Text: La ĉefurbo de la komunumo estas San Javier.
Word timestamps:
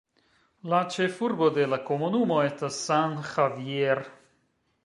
La 0.71 0.79
ĉefurbo 0.95 1.51
de 1.59 1.67
la 1.75 1.79
komunumo 1.91 2.39
estas 2.47 2.81
San 2.89 3.15
Javier. 3.35 4.03